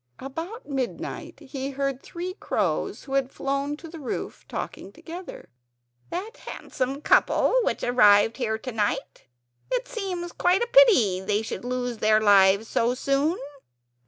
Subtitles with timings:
[0.17, 5.47] About midnight he heard three crows, who had flown to the roof, talking together.
[6.09, 9.25] "That's a handsome couple which arrived here tonight.
[9.71, 13.37] It seems quite a pity they should lose their lives so soon."